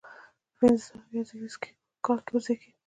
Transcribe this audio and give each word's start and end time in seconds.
په 0.55 0.55
پنځه 0.59 0.83
سوه 0.87 0.99
اویا 1.05 1.21
زیږدي 1.29 1.69
کال 2.05 2.19
وزیږېد. 2.33 2.75